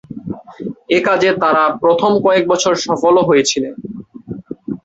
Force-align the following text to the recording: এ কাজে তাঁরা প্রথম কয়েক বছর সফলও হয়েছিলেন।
এ 0.89 1.07
কাজে 1.07 1.29
তাঁরা 1.41 1.63
প্রথম 1.81 2.11
কয়েক 2.25 2.43
বছর 2.51 2.73
সফলও 2.85 3.27
হয়েছিলেন। 3.29 3.73